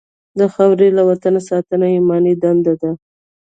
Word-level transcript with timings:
د 0.39 0.41
خاورې 0.53 0.87
او 0.99 1.05
وطن 1.09 1.35
ساتنه 1.49 1.85
ایماني 1.95 2.33
دنده 2.41 2.73
ده. 2.81 2.91